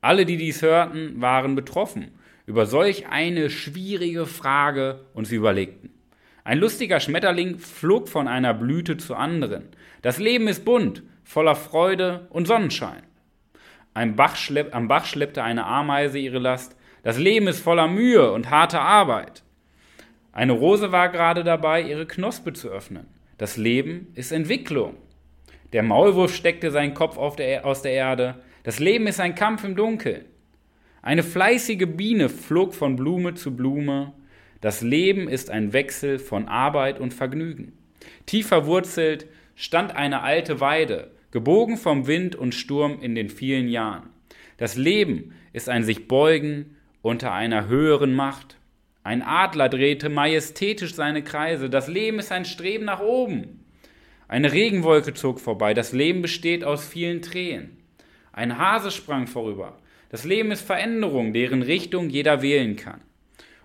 Alle, 0.00 0.26
die 0.26 0.36
dies 0.36 0.62
hörten, 0.62 1.20
waren 1.20 1.54
betroffen 1.54 2.10
über 2.46 2.66
solch 2.66 3.06
eine 3.06 3.50
schwierige 3.50 4.26
Frage 4.26 5.06
und 5.14 5.26
sie 5.26 5.36
überlegten. 5.36 5.91
Ein 6.44 6.58
lustiger 6.58 6.98
Schmetterling 6.98 7.58
flog 7.58 8.08
von 8.08 8.26
einer 8.26 8.52
Blüte 8.52 8.96
zur 8.96 9.18
anderen. 9.18 9.68
Das 10.02 10.18
Leben 10.18 10.48
ist 10.48 10.64
bunt, 10.64 11.02
voller 11.22 11.54
Freude 11.54 12.26
und 12.30 12.46
Sonnenschein. 12.46 13.02
Bach 14.16 14.36
schlepp, 14.36 14.74
am 14.74 14.88
Bach 14.88 15.04
schleppte 15.04 15.42
eine 15.42 15.66
Ameise 15.66 16.18
ihre 16.18 16.38
Last. 16.38 16.76
Das 17.02 17.18
Leben 17.18 17.46
ist 17.46 17.60
voller 17.60 17.86
Mühe 17.86 18.32
und 18.32 18.50
harter 18.50 18.80
Arbeit. 18.80 19.42
Eine 20.32 20.52
Rose 20.52 20.92
war 20.92 21.10
gerade 21.10 21.44
dabei, 21.44 21.82
ihre 21.82 22.06
Knospe 22.06 22.52
zu 22.52 22.68
öffnen. 22.68 23.06
Das 23.38 23.56
Leben 23.56 24.08
ist 24.14 24.32
Entwicklung. 24.32 24.96
Der 25.72 25.82
Maulwurf 25.82 26.34
steckte 26.34 26.70
seinen 26.70 26.94
Kopf 26.94 27.36
der, 27.36 27.66
aus 27.66 27.82
der 27.82 27.92
Erde. 27.92 28.36
Das 28.62 28.78
Leben 28.78 29.06
ist 29.06 29.20
ein 29.20 29.34
Kampf 29.34 29.64
im 29.64 29.76
Dunkeln. 29.76 30.24
Eine 31.02 31.22
fleißige 31.22 31.86
Biene 31.86 32.28
flog 32.28 32.74
von 32.74 32.96
Blume 32.96 33.34
zu 33.34 33.54
Blume. 33.54 34.12
Das 34.62 34.80
Leben 34.80 35.28
ist 35.28 35.50
ein 35.50 35.72
Wechsel 35.72 36.20
von 36.20 36.46
Arbeit 36.46 37.00
und 37.00 37.12
Vergnügen. 37.12 37.72
Tief 38.26 38.46
verwurzelt 38.46 39.26
stand 39.56 39.96
eine 39.96 40.22
alte 40.22 40.60
Weide, 40.60 41.10
gebogen 41.32 41.76
vom 41.76 42.06
Wind 42.06 42.36
und 42.36 42.54
Sturm 42.54 43.00
in 43.00 43.16
den 43.16 43.28
vielen 43.28 43.68
Jahren. 43.68 44.08
Das 44.58 44.76
Leben 44.76 45.34
ist 45.52 45.68
ein 45.68 45.82
sich 45.82 46.06
beugen 46.06 46.76
unter 47.02 47.32
einer 47.32 47.66
höheren 47.66 48.14
Macht. 48.14 48.56
Ein 49.02 49.22
Adler 49.22 49.68
drehte 49.68 50.08
majestätisch 50.08 50.94
seine 50.94 51.24
Kreise. 51.24 51.68
Das 51.68 51.88
Leben 51.88 52.20
ist 52.20 52.30
ein 52.30 52.44
Streben 52.44 52.84
nach 52.84 53.00
oben. 53.00 53.64
Eine 54.28 54.52
Regenwolke 54.52 55.12
zog 55.12 55.40
vorbei. 55.40 55.74
Das 55.74 55.90
Leben 55.90 56.22
besteht 56.22 56.62
aus 56.62 56.86
vielen 56.86 57.20
Tränen. 57.20 57.78
Ein 58.30 58.58
Hase 58.58 58.92
sprang 58.92 59.26
vorüber. 59.26 59.76
Das 60.10 60.22
Leben 60.22 60.52
ist 60.52 60.62
Veränderung, 60.62 61.32
deren 61.32 61.62
Richtung 61.62 62.08
jeder 62.10 62.42
wählen 62.42 62.76
kann. 62.76 63.00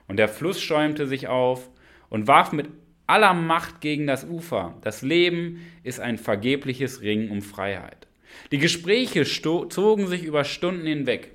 Und 0.08 0.18
der 0.18 0.30
Fluss 0.30 0.62
schäumte 0.62 1.08
sich 1.08 1.28
auf 1.28 1.70
und 2.10 2.28
warf 2.28 2.52
mit 2.52 2.68
aller 3.08 3.34
Macht 3.34 3.82
gegen 3.82 4.08
das 4.08 4.26
Ufer. 4.26 4.76
Das 4.82 5.02
Leben 5.02 5.62
ist 5.84 6.00
ein 6.00 6.18
vergebliches 6.18 7.02
Ringen 7.02 7.32
um 7.32 7.42
Freiheit. 7.42 8.08
Die 8.52 8.58
Gespräche 8.58 9.24
zogen 9.24 10.08
sich 10.08 10.24
über 10.24 10.44
Stunden 10.44 10.86
hinweg, 10.86 11.32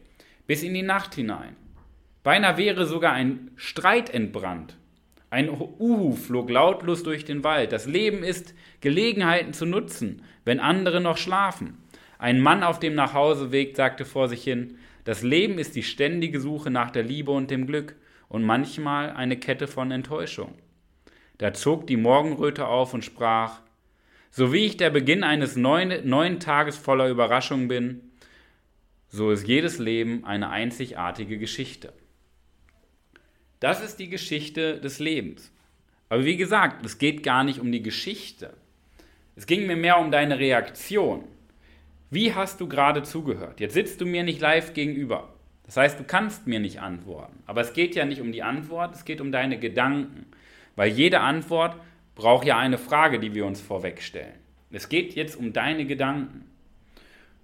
bis 0.46 0.62
in 0.62 0.74
die 0.74 0.82
Nacht 0.82 1.14
hinein. 1.14 1.56
Beinahe 2.22 2.56
wäre 2.56 2.86
sogar 2.86 3.12
ein 3.12 3.50
Streit 3.56 4.10
entbrannt. 4.10 4.76
Ein 5.30 5.48
Uhu 5.48 6.12
flog 6.12 6.50
lautlos 6.50 7.02
durch 7.02 7.24
den 7.24 7.42
Wald. 7.42 7.72
Das 7.72 7.86
Leben 7.86 8.22
ist, 8.22 8.54
Gelegenheiten 8.82 9.54
zu 9.54 9.64
nutzen, 9.64 10.22
wenn 10.44 10.60
andere 10.60 11.00
noch 11.00 11.16
schlafen. 11.16 11.78
Ein 12.18 12.40
Mann 12.40 12.62
auf 12.62 12.78
dem 12.78 12.94
Nachhauseweg 12.94 13.74
sagte 13.74 14.04
vor 14.04 14.28
sich 14.28 14.44
hin, 14.44 14.76
das 15.04 15.22
Leben 15.22 15.58
ist 15.58 15.74
die 15.74 15.82
ständige 15.82 16.38
Suche 16.38 16.70
nach 16.70 16.90
der 16.90 17.02
Liebe 17.02 17.32
und 17.32 17.50
dem 17.50 17.66
Glück 17.66 17.96
und 18.32 18.44
manchmal 18.44 19.10
eine 19.10 19.36
Kette 19.36 19.66
von 19.66 19.90
Enttäuschung. 19.90 20.54
Da 21.36 21.52
zog 21.52 21.86
die 21.86 21.98
Morgenröte 21.98 22.66
auf 22.66 22.94
und 22.94 23.04
sprach, 23.04 23.60
so 24.30 24.54
wie 24.54 24.64
ich 24.64 24.78
der 24.78 24.88
Beginn 24.88 25.22
eines 25.22 25.54
neuen, 25.54 26.08
neuen 26.08 26.40
Tages 26.40 26.78
voller 26.78 27.10
Überraschung 27.10 27.68
bin, 27.68 28.00
so 29.10 29.30
ist 29.30 29.46
jedes 29.46 29.78
Leben 29.78 30.24
eine 30.24 30.48
einzigartige 30.48 31.36
Geschichte. 31.36 31.92
Das 33.60 33.84
ist 33.84 33.96
die 33.96 34.08
Geschichte 34.08 34.80
des 34.80 34.98
Lebens. 34.98 35.52
Aber 36.08 36.24
wie 36.24 36.38
gesagt, 36.38 36.86
es 36.86 36.96
geht 36.96 37.22
gar 37.22 37.44
nicht 37.44 37.60
um 37.60 37.70
die 37.70 37.82
Geschichte. 37.82 38.54
Es 39.36 39.44
ging 39.44 39.66
mir 39.66 39.76
mehr 39.76 39.98
um 39.98 40.10
deine 40.10 40.38
Reaktion. 40.38 41.24
Wie 42.08 42.32
hast 42.32 42.62
du 42.62 42.66
gerade 42.66 43.02
zugehört? 43.02 43.60
Jetzt 43.60 43.74
sitzt 43.74 44.00
du 44.00 44.06
mir 44.06 44.22
nicht 44.22 44.40
live 44.40 44.72
gegenüber. 44.72 45.34
Das 45.72 45.78
heißt, 45.78 46.00
du 46.00 46.04
kannst 46.04 46.46
mir 46.46 46.60
nicht 46.60 46.82
antworten. 46.82 47.42
Aber 47.46 47.62
es 47.62 47.72
geht 47.72 47.94
ja 47.94 48.04
nicht 48.04 48.20
um 48.20 48.30
die 48.30 48.42
Antwort, 48.42 48.94
es 48.94 49.06
geht 49.06 49.22
um 49.22 49.32
deine 49.32 49.58
Gedanken. 49.58 50.26
Weil 50.76 50.90
jede 50.90 51.20
Antwort 51.20 51.76
braucht 52.14 52.46
ja 52.46 52.58
eine 52.58 52.76
Frage, 52.76 53.18
die 53.18 53.34
wir 53.34 53.46
uns 53.46 53.62
vorwegstellen. 53.62 54.34
Es 54.70 54.90
geht 54.90 55.14
jetzt 55.14 55.34
um 55.34 55.54
deine 55.54 55.86
Gedanken. 55.86 56.44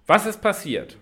Was 0.05 0.27
ist 0.27 0.43
passiert, 0.43 0.97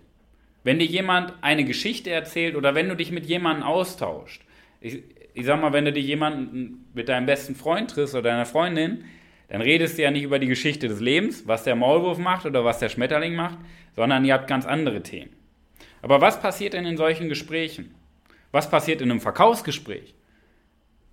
wenn 0.64 0.80
dir 0.80 0.86
jemand 0.86 1.34
eine 1.42 1.66
Geschichte 1.66 2.12
erzählt 2.12 2.56
oder 2.56 2.76
wenn 2.76 2.88
du 2.88 2.96
dich 2.96 3.12
mit 3.12 3.26
jemandem 3.26 3.64
austauscht? 3.64 4.44
Ich, 4.80 5.04
ich 5.34 5.46
sag 5.46 5.60
mal, 5.60 5.74
wenn 5.74 5.84
du 5.84 5.92
dich 5.92 6.06
jemanden 6.06 6.86
mit 6.94 7.10
deinem 7.10 7.26
besten 7.26 7.56
Freund 7.56 7.92
triffst 7.92 8.16
oder 8.16 8.30
deiner 8.30 8.46
Freundin, 8.46 9.04
dann 9.50 9.60
redest 9.60 9.98
du 9.98 10.04
ja 10.04 10.12
nicht 10.12 10.24
über 10.24 10.40
die 10.40 10.48
Geschichte 10.48 10.88
des 10.88 11.02
Lebens, 11.02 11.46
was 11.46 11.66
der 11.66 11.76
Maulwurf 11.76 12.20
macht 12.20 12.46
oder 12.46 12.64
was 12.64 12.80
der 12.80 12.88
Schmetterling 12.88 13.36
macht, 13.36 13.58
sondern 13.98 14.24
ihr 14.24 14.34
habt 14.34 14.48
ganz 14.48 14.66
andere 14.66 15.04
Themen. 15.04 15.37
Aber 16.08 16.22
was 16.22 16.40
passiert 16.40 16.72
denn 16.72 16.86
in 16.86 16.96
solchen 16.96 17.28
Gesprächen? 17.28 17.94
Was 18.54 18.70
passiert 18.70 19.02
in 19.02 19.12
einem 19.12 19.20
Verkaufsgespräch? 19.20 20.16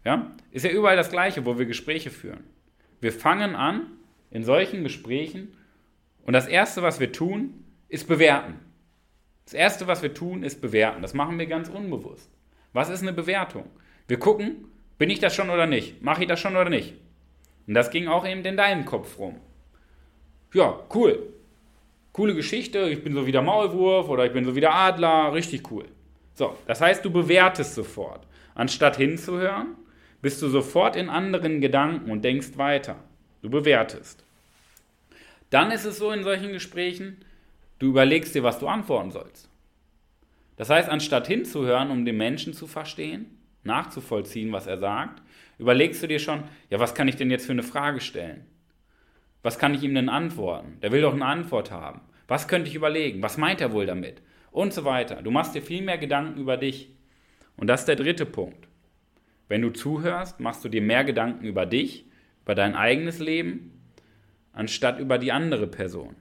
Ja, 0.04 0.30
ist 0.52 0.64
ja 0.64 0.70
überall 0.70 0.94
das 0.94 1.10
Gleiche, 1.10 1.44
wo 1.44 1.58
wir 1.58 1.66
Gespräche 1.66 2.10
führen. 2.10 2.44
Wir 3.00 3.10
fangen 3.10 3.56
an 3.56 3.88
in 4.30 4.44
solchen 4.44 4.84
Gesprächen 4.84 5.56
und 6.22 6.32
das 6.32 6.46
Erste, 6.46 6.82
was 6.82 7.00
wir 7.00 7.10
tun, 7.10 7.64
ist 7.88 8.06
bewerten. 8.06 8.60
Das 9.46 9.54
Erste, 9.54 9.88
was 9.88 10.00
wir 10.00 10.14
tun, 10.14 10.44
ist 10.44 10.60
bewerten. 10.60 11.02
Das 11.02 11.12
machen 11.12 11.40
wir 11.40 11.46
ganz 11.46 11.68
unbewusst. 11.68 12.30
Was 12.72 12.88
ist 12.88 13.02
eine 13.02 13.12
Bewertung? 13.12 13.68
Wir 14.06 14.20
gucken, 14.20 14.68
bin 14.96 15.10
ich 15.10 15.18
das 15.18 15.34
schon 15.34 15.50
oder 15.50 15.66
nicht? 15.66 16.02
Mache 16.02 16.22
ich 16.22 16.28
das 16.28 16.38
schon 16.38 16.54
oder 16.54 16.70
nicht? 16.70 16.94
Und 17.66 17.74
das 17.74 17.90
ging 17.90 18.06
auch 18.06 18.24
eben 18.24 18.44
in 18.44 18.56
deinem 18.56 18.84
Kopf 18.84 19.18
rum. 19.18 19.40
Ja, 20.52 20.78
cool. 20.94 21.34
Coole 22.14 22.36
Geschichte, 22.36 22.88
ich 22.90 23.02
bin 23.02 23.12
so 23.12 23.26
wie 23.26 23.32
der 23.32 23.42
Maulwurf 23.42 24.08
oder 24.08 24.24
ich 24.24 24.32
bin 24.32 24.44
so 24.44 24.54
wie 24.54 24.60
der 24.60 24.72
Adler, 24.72 25.32
richtig 25.32 25.68
cool. 25.72 25.86
So, 26.34 26.56
das 26.68 26.80
heißt, 26.80 27.04
du 27.04 27.10
bewertest 27.10 27.74
sofort. 27.74 28.24
Anstatt 28.54 28.96
hinzuhören, 28.96 29.74
bist 30.22 30.40
du 30.40 30.48
sofort 30.48 30.94
in 30.94 31.08
anderen 31.08 31.60
Gedanken 31.60 32.12
und 32.12 32.24
denkst 32.24 32.56
weiter. 32.56 32.94
Du 33.42 33.50
bewertest. 33.50 34.24
Dann 35.50 35.72
ist 35.72 35.86
es 35.86 35.98
so 35.98 36.12
in 36.12 36.22
solchen 36.22 36.52
Gesprächen, 36.52 37.16
du 37.80 37.88
überlegst 37.88 38.32
dir, 38.32 38.44
was 38.44 38.60
du 38.60 38.68
antworten 38.68 39.10
sollst. 39.10 39.50
Das 40.56 40.70
heißt, 40.70 40.88
anstatt 40.88 41.26
hinzuhören, 41.26 41.90
um 41.90 42.04
den 42.04 42.16
Menschen 42.16 42.54
zu 42.54 42.68
verstehen, 42.68 43.26
nachzuvollziehen, 43.64 44.52
was 44.52 44.68
er 44.68 44.78
sagt, 44.78 45.20
überlegst 45.58 46.00
du 46.00 46.06
dir 46.06 46.20
schon, 46.20 46.44
ja, 46.70 46.78
was 46.78 46.94
kann 46.94 47.08
ich 47.08 47.16
denn 47.16 47.32
jetzt 47.32 47.46
für 47.46 47.52
eine 47.52 47.64
Frage 47.64 48.00
stellen? 48.00 48.46
Was 49.44 49.58
kann 49.58 49.74
ich 49.74 49.82
ihm 49.82 49.94
denn 49.94 50.08
antworten? 50.08 50.78
Der 50.80 50.90
will 50.90 51.02
doch 51.02 51.12
eine 51.12 51.26
Antwort 51.26 51.70
haben. 51.70 52.00
Was 52.26 52.48
könnte 52.48 52.70
ich 52.70 52.74
überlegen? 52.74 53.22
Was 53.22 53.36
meint 53.36 53.60
er 53.60 53.72
wohl 53.72 53.84
damit? 53.84 54.22
Und 54.50 54.72
so 54.72 54.86
weiter. 54.86 55.20
Du 55.20 55.30
machst 55.30 55.54
dir 55.54 55.60
viel 55.60 55.82
mehr 55.82 55.98
Gedanken 55.98 56.40
über 56.40 56.56
dich. 56.56 56.88
Und 57.58 57.66
das 57.66 57.80
ist 57.80 57.88
der 57.88 57.96
dritte 57.96 58.24
Punkt. 58.24 58.68
Wenn 59.46 59.60
du 59.60 59.68
zuhörst, 59.68 60.40
machst 60.40 60.64
du 60.64 60.70
dir 60.70 60.80
mehr 60.80 61.04
Gedanken 61.04 61.44
über 61.44 61.66
dich, 61.66 62.06
über 62.42 62.54
dein 62.54 62.74
eigenes 62.74 63.18
Leben, 63.18 63.82
anstatt 64.54 64.98
über 64.98 65.18
die 65.18 65.30
andere 65.30 65.66
Person. 65.66 66.16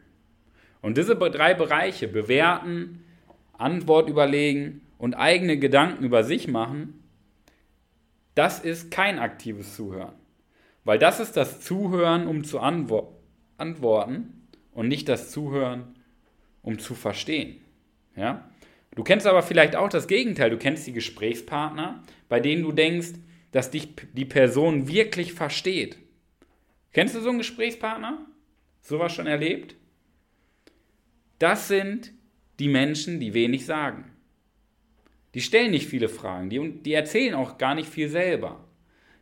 Und 0.82 0.98
diese 0.98 1.16
drei 1.16 1.54
Bereiche, 1.54 2.10
bewerten, 2.10 3.06
Antwort 3.54 4.10
überlegen 4.10 4.82
und 4.98 5.14
eigene 5.14 5.58
Gedanken 5.58 6.04
über 6.04 6.26
sich 6.26 6.50
machen, 6.50 7.02
das 8.36 8.60
ist 8.60 8.92
kein 8.92 9.18
aktives 9.18 9.78
Zuhören. 9.78 10.16
Weil 10.84 11.00
das 11.00 11.20
ist 11.20 11.38
das 11.38 11.62
Zuhören, 11.62 12.28
um 12.28 12.44
zu 12.44 12.60
antwo 12.60 13.20
antworten 13.58 14.48
und 14.72 14.88
nicht 14.88 15.08
das 15.08 15.32
Zuhören, 15.32 15.96
um 16.62 16.80
zu 16.80 16.96
verstehen. 16.96 17.62
Ja? 18.16 18.50
Du 18.96 19.04
kennst 19.04 19.26
aber 19.26 19.44
vielleicht 19.44 19.76
auch 19.76 19.90
das 19.90 20.08
Gegenteil. 20.08 20.50
Du 20.50 20.58
kennst 20.58 20.86
die 20.86 20.94
Gesprächspartner, 20.94 22.04
bei 22.30 22.40
denen 22.40 22.64
du 22.64 22.72
denkst, 22.72 23.14
dass 23.52 23.72
dich 23.72 23.90
die 24.14 24.26
Person 24.26 24.88
wirklich 24.88 25.34
versteht. 25.34 25.98
Kennst 26.92 27.16
du 27.16 27.22
so 27.22 27.30
einen 27.30 27.40
Gesprächspartner? 27.40 28.26
Sowas 28.82 29.14
schon 29.14 29.28
erlebt? 29.28 29.76
Das 31.40 31.68
sind 31.68 32.12
die 32.60 32.68
Menschen, 32.68 33.20
die 33.20 33.34
wenig 33.34 33.66
sagen. 33.66 34.12
Die 35.34 35.42
stellen 35.42 35.72
nicht 35.72 35.88
viele 35.88 36.10
Fragen, 36.10 36.50
die, 36.50 36.82
die 36.84 36.94
erzählen 36.94 37.34
auch 37.34 37.58
gar 37.58 37.74
nicht 37.74 37.90
viel 37.90 38.10
selber. 38.10 38.68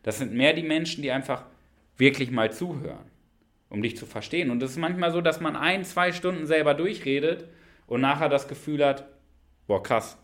Das 0.02 0.18
sind 0.18 0.34
mehr 0.34 0.52
die 0.52 0.62
Menschen, 0.62 1.02
die 1.02 1.10
einfach 1.10 1.46
wirklich 1.96 2.30
mal 2.30 2.52
zuhören, 2.52 3.10
um 3.68 3.82
dich 3.82 3.96
zu 3.96 4.06
verstehen. 4.06 4.50
Und 4.50 4.62
es 4.62 4.72
ist 4.72 4.78
manchmal 4.78 5.12
so, 5.12 5.20
dass 5.20 5.40
man 5.40 5.56
ein, 5.56 5.84
zwei 5.84 6.12
Stunden 6.12 6.46
selber 6.46 6.74
durchredet 6.74 7.46
und 7.86 8.00
nachher 8.00 8.28
das 8.28 8.48
Gefühl 8.48 8.84
hat, 8.84 9.06
boah, 9.66 9.82
krass, 9.82 10.18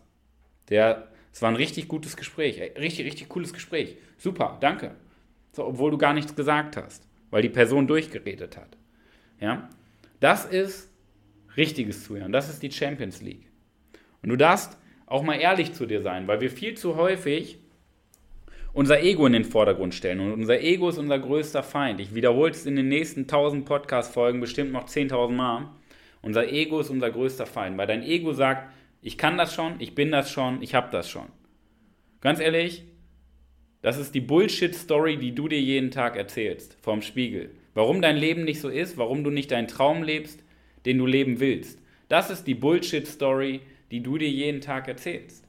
der, 0.69 1.07
es 1.31 1.41
war 1.41 1.49
ein 1.49 1.55
richtig 1.55 1.87
gutes 1.87 2.17
Gespräch, 2.17 2.59
richtig, 2.59 3.05
richtig 3.05 3.29
cooles 3.29 3.53
Gespräch. 3.53 3.97
Super, 4.17 4.57
danke. 4.61 4.95
So, 5.51 5.65
obwohl 5.65 5.91
du 5.91 5.97
gar 5.97 6.13
nichts 6.13 6.35
gesagt 6.35 6.77
hast, 6.77 7.07
weil 7.29 7.41
die 7.41 7.49
Person 7.49 7.87
durchgeredet 7.87 8.57
hat. 8.57 8.77
Ja? 9.39 9.69
Das 10.19 10.45
ist 10.45 10.89
richtiges 11.57 12.03
Zuhören. 12.03 12.31
Das 12.31 12.49
ist 12.49 12.61
die 12.61 12.71
Champions 12.71 13.21
League. 13.21 13.49
Und 14.21 14.29
du 14.29 14.35
darfst 14.35 14.77
auch 15.05 15.23
mal 15.23 15.39
ehrlich 15.39 15.73
zu 15.73 15.85
dir 15.85 16.01
sein, 16.01 16.27
weil 16.27 16.41
wir 16.41 16.51
viel 16.51 16.75
zu 16.75 16.95
häufig 16.95 17.59
unser 18.73 19.01
Ego 19.01 19.25
in 19.25 19.33
den 19.33 19.45
Vordergrund 19.45 19.93
stellen. 19.93 20.19
Und 20.19 20.33
unser 20.33 20.61
Ego 20.61 20.89
ist 20.89 20.97
unser 20.97 21.19
größter 21.19 21.63
Feind. 21.63 21.99
Ich 21.99 22.13
wiederhole 22.13 22.51
es 22.51 22.65
in 22.65 22.75
den 22.75 22.87
nächsten 22.87 23.21
1000 23.21 23.65
Podcast-Folgen 23.65 24.39
bestimmt 24.39 24.71
noch 24.71 24.87
10.000 24.87 25.31
Mal. 25.31 25.69
Unser 26.21 26.51
Ego 26.51 26.79
ist 26.79 26.89
unser 26.89 27.11
größter 27.11 27.45
Feind, 27.45 27.77
weil 27.77 27.87
dein 27.87 28.03
Ego 28.03 28.33
sagt, 28.33 28.73
ich 29.01 29.17
kann 29.17 29.37
das 29.37 29.53
schon, 29.53 29.75
ich 29.79 29.95
bin 29.95 30.11
das 30.11 30.31
schon, 30.31 30.61
ich 30.61 30.75
habe 30.75 30.89
das 30.91 31.09
schon. 31.09 31.27
Ganz 32.21 32.39
ehrlich, 32.39 32.83
das 33.81 33.97
ist 33.97 34.13
die 34.13 34.19
Bullshit-Story, 34.21 35.17
die 35.17 35.33
du 35.33 35.47
dir 35.47 35.61
jeden 35.61 35.91
Tag 35.91 36.17
erzählst, 36.17 36.77
vorm 36.81 37.01
Spiegel. 37.01 37.51
Warum 37.73 38.01
dein 38.01 38.17
Leben 38.17 38.43
nicht 38.43 38.59
so 38.59 38.67
ist, 38.67 38.97
warum 38.97 39.23
du 39.23 39.29
nicht 39.29 39.51
deinen 39.51 39.69
Traum 39.69 40.03
lebst, 40.03 40.43
den 40.85 40.97
du 40.97 41.05
leben 41.05 41.39
willst. 41.39 41.79
Das 42.09 42.29
ist 42.29 42.45
die 42.45 42.55
Bullshit-Story, 42.55 43.61
die 43.91 44.03
du 44.03 44.17
dir 44.17 44.29
jeden 44.29 44.59
Tag 44.59 44.89
erzählst. 44.89 45.45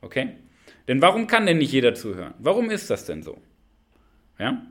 Okay? 0.00 0.30
Denn 0.88 1.02
warum 1.02 1.26
kann 1.26 1.46
denn 1.46 1.58
nicht 1.58 1.72
jeder 1.72 1.94
zuhören? 1.94 2.34
Warum 2.38 2.70
ist 2.70 2.88
das 2.88 3.04
denn 3.04 3.22
so? 3.22 3.38
Ja? 4.38 4.62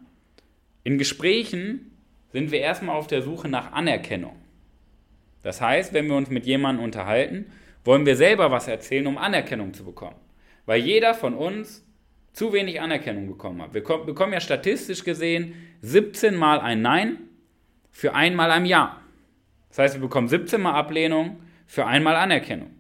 In 0.84 0.98
Gesprächen 0.98 1.92
sind 2.32 2.52
wir 2.52 2.60
erstmal 2.60 2.96
auf 2.96 3.08
der 3.08 3.22
Suche 3.22 3.48
nach 3.48 3.72
Anerkennung. 3.72 4.36
Das 5.44 5.62
heißt, 5.62 5.94
wenn 5.94 6.08
wir 6.08 6.16
uns 6.16 6.30
mit 6.30 6.46
jemandem 6.46 6.84
unterhalten, 6.84 7.52
wollen 7.86 8.06
wir 8.06 8.16
selber 8.16 8.52
was 8.52 8.68
erzählen, 8.68 9.08
um 9.08 9.18
Anerkennung 9.18 9.74
zu 9.74 9.86
bekommen. 9.86 10.18
Weil 10.66 10.82
jeder 10.82 11.14
von 11.14 11.36
uns 11.36 11.86
zu 12.34 12.52
wenig 12.52 12.82
Anerkennung 12.82 13.28
bekommen 13.28 13.62
hat. 13.62 13.74
Wir 13.74 13.82
bekommen 13.82 14.34
ja 14.34 14.42
statistisch 14.42 15.04
gesehen 15.04 15.54
17 15.82 16.36
Mal 16.36 16.60
ein 16.60 16.82
Nein 16.82 17.18
für 17.92 18.14
einmal 18.14 18.52
ein 18.52 18.66
Ja. 18.66 19.02
Das 19.70 19.80
heißt, 19.80 19.96
wir 19.96 20.02
bekommen 20.02 20.28
17 20.28 20.62
Mal 20.62 20.74
Ablehnung 20.74 21.40
für 21.66 21.86
einmal 21.86 22.16
Anerkennung. 22.16 22.77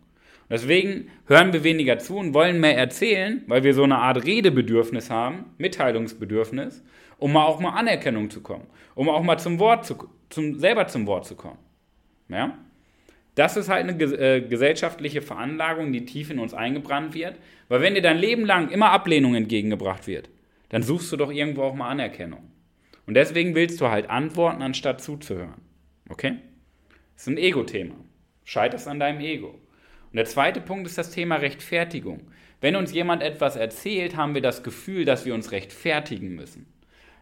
Deswegen 0.49 1.09
hören 1.25 1.51
wir 1.51 1.63
weniger 1.63 1.99
zu 1.99 2.17
und 2.17 2.33
wollen 2.33 2.59
mehr 2.59 2.77
erzählen, 2.77 3.43
weil 3.47 3.63
wir 3.63 3.73
so 3.73 3.83
eine 3.83 3.97
Art 3.97 4.25
Redebedürfnis 4.25 5.09
haben, 5.09 5.45
Mitteilungsbedürfnis, 5.57 6.83
um 7.17 7.33
mal 7.33 7.45
auch 7.45 7.59
mal 7.59 7.71
Anerkennung 7.71 8.29
zu 8.29 8.41
kommen, 8.41 8.67
um 8.95 9.09
auch 9.09 9.23
mal 9.23 9.37
zum 9.37 9.59
Wort 9.59 9.85
zu, 9.85 9.97
zum, 10.29 10.57
selber 10.57 10.87
zum 10.87 11.05
Wort 11.05 11.25
zu 11.25 11.35
kommen. 11.35 11.59
Ja? 12.29 12.57
Das 13.35 13.57
ist 13.57 13.69
halt 13.69 13.87
eine 13.87 14.01
äh, 14.01 14.41
gesellschaftliche 14.41 15.21
Veranlagung, 15.21 15.91
die 15.91 16.05
tief 16.05 16.31
in 16.31 16.39
uns 16.39 16.53
eingebrannt 16.53 17.13
wird, 17.13 17.35
weil 17.67 17.81
wenn 17.81 17.95
dir 17.95 18.01
dein 18.01 18.17
Leben 18.17 18.45
lang 18.45 18.69
immer 18.69 18.91
Ablehnung 18.91 19.35
entgegengebracht 19.35 20.07
wird, 20.07 20.29
dann 20.69 20.81
suchst 20.81 21.11
du 21.11 21.17
doch 21.17 21.31
irgendwo 21.31 21.63
auch 21.63 21.75
mal 21.75 21.89
Anerkennung. 21.89 22.51
Und 23.05 23.13
deswegen 23.13 23.55
willst 23.55 23.79
du 23.79 23.89
halt 23.89 24.09
antworten, 24.09 24.61
anstatt 24.61 25.01
zuzuhören. 25.01 25.61
Okay? 26.09 26.37
Das 27.13 27.23
ist 27.23 27.27
ein 27.27 27.37
Ego-Thema. 27.37 27.95
Scheiterst 28.43 28.87
an 28.87 28.99
deinem 28.99 29.21
Ego. 29.21 29.59
Und 30.11 30.17
der 30.17 30.25
zweite 30.25 30.61
Punkt 30.61 30.87
ist 30.87 30.97
das 30.97 31.11
Thema 31.11 31.35
Rechtfertigung. 31.35 32.21
Wenn 32.61 32.75
uns 32.75 32.93
jemand 32.93 33.21
etwas 33.21 33.55
erzählt, 33.55 34.15
haben 34.15 34.33
wir 34.33 34.41
das 34.41 34.63
Gefühl, 34.63 35.05
dass 35.05 35.25
wir 35.25 35.33
uns 35.33 35.51
rechtfertigen 35.51 36.35
müssen. 36.35 36.65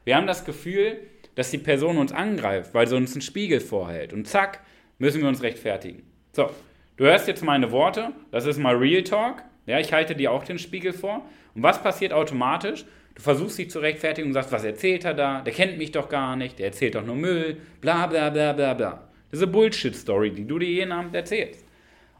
Wir 0.05 0.15
haben 0.15 0.27
das 0.27 0.45
Gefühl, 0.45 0.99
dass 1.35 1.51
die 1.51 1.57
Person 1.57 1.97
uns 1.97 2.11
angreift, 2.11 2.73
weil 2.73 2.87
sie 2.87 2.95
uns 2.95 3.13
einen 3.13 3.21
Spiegel 3.21 3.59
vorhält. 3.59 4.13
Und 4.13 4.27
zack, 4.27 4.61
müssen 4.97 5.21
wir 5.21 5.27
uns 5.27 5.43
rechtfertigen. 5.43 6.03
So, 6.31 6.49
du 6.97 7.05
hörst 7.05 7.27
jetzt 7.27 7.43
meine 7.43 7.71
Worte, 7.71 8.11
das 8.31 8.45
ist 8.45 8.57
mal 8.57 8.75
Real 8.75 9.03
Talk. 9.03 9.43
Ja, 9.65 9.79
ich 9.79 9.91
halte 9.91 10.15
dir 10.15 10.31
auch 10.31 10.43
den 10.43 10.59
Spiegel 10.59 10.93
vor. 10.93 11.25
Und 11.53 11.63
was 11.63 11.81
passiert 11.81 12.13
automatisch? 12.13 12.85
Du 13.15 13.21
versuchst 13.21 13.57
dich 13.57 13.69
zu 13.69 13.79
rechtfertigen 13.79 14.27
und 14.27 14.33
sagst, 14.33 14.51
was 14.51 14.63
erzählt 14.63 15.05
er 15.05 15.13
da? 15.13 15.41
Der 15.41 15.53
kennt 15.53 15.77
mich 15.77 15.91
doch 15.91 16.09
gar 16.09 16.35
nicht, 16.35 16.59
der 16.59 16.67
erzählt 16.67 16.95
doch 16.95 17.05
nur 17.05 17.15
Müll, 17.15 17.57
bla 17.81 18.07
bla 18.07 18.29
bla 18.29 18.53
bla 18.53 18.73
bla. 18.73 19.09
Das 19.31 19.39
ist 19.39 19.43
eine 19.43 19.51
Bullshit-Story, 19.53 20.31
die 20.31 20.45
du 20.45 20.59
dir 20.59 20.69
jeden 20.69 20.91
Abend 20.91 21.15
erzählst. 21.15 21.65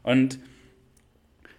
Und 0.02 0.38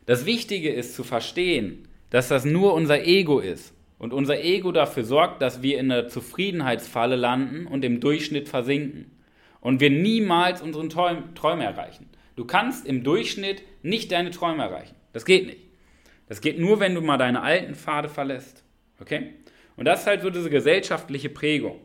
das 0.07 0.25
Wichtige 0.25 0.71
ist 0.71 0.95
zu 0.95 1.03
verstehen, 1.03 1.87
dass 2.09 2.29
das 2.29 2.45
nur 2.45 2.73
unser 2.73 3.05
Ego 3.05 3.39
ist 3.39 3.73
und 3.99 4.13
unser 4.13 4.41
Ego 4.41 4.71
dafür 4.71 5.03
sorgt, 5.03 5.41
dass 5.41 5.61
wir 5.61 5.77
in 5.77 5.91
einer 5.91 6.07
Zufriedenheitsfalle 6.07 7.17
landen 7.17 7.67
und 7.67 7.83
im 7.83 7.99
Durchschnitt 7.99 8.47
versinken 8.47 9.11
und 9.59 9.81
wir 9.81 9.89
niemals 9.89 10.61
unseren 10.61 10.89
Träume 10.89 11.63
erreichen. 11.63 12.09
Du 12.37 12.45
kannst 12.45 12.85
im 12.85 13.03
Durchschnitt 13.03 13.63
nicht 13.83 14.13
deine 14.13 14.31
Träume 14.31 14.63
erreichen. 14.63 14.95
Das 15.11 15.25
geht 15.25 15.45
nicht. 15.45 15.59
Das 16.29 16.39
geht 16.39 16.57
nur, 16.57 16.79
wenn 16.79 16.95
du 16.95 17.01
mal 17.01 17.17
deine 17.17 17.41
alten 17.41 17.75
Pfade 17.75 18.07
verlässt. 18.07 18.63
Okay? 19.01 19.33
Und 19.75 19.85
das 19.85 20.01
ist 20.01 20.07
halt 20.07 20.21
so 20.21 20.29
diese 20.29 20.49
gesellschaftliche 20.49 21.29
Prägung. 21.29 21.81